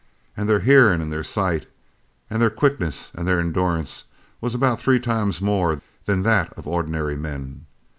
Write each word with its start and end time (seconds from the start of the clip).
An' 0.35 0.47
their 0.47 0.61
hearin' 0.61 0.99
an' 0.99 1.11
their 1.11 1.23
sight 1.23 1.67
an' 2.31 2.39
their 2.39 2.49
quickness 2.49 3.11
an' 3.13 3.25
their 3.25 3.39
endurance 3.39 4.05
was 4.41 4.55
about 4.55 4.81
three 4.81 4.99
times 4.99 5.41
more 5.43 5.83
than 6.05 6.23
that 6.23 6.51
of 6.53 6.65
ordinary 6.65 7.15
men. 7.15 7.67